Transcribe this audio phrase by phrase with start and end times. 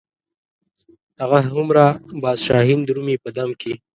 [1.21, 1.85] هغه هومره
[2.21, 3.73] باز شاهین درومي په دم کې.